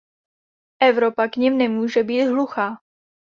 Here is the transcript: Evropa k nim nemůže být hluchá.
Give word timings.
Evropa 0.81 1.27
k 1.27 1.35
nim 1.37 1.57
nemůže 1.57 2.03
být 2.03 2.25
hluchá. 2.25 2.77